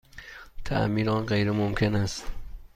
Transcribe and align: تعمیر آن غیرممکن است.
تعمیر 0.65 1.09
آن 1.09 1.25
غیرممکن 1.25 1.95
است. 1.95 2.25